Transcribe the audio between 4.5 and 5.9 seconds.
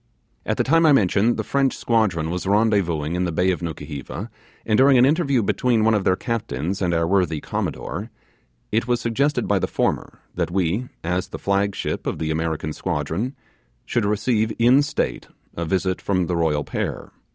and during an interview between